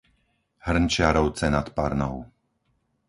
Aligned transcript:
Hrnčiarovce 0.67 1.45
nad 1.53 1.67
Parnou 1.77 2.15